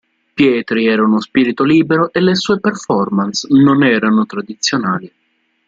[0.33, 5.13] Pietri era uno spirito libero e le sue performance non erano tradizionali.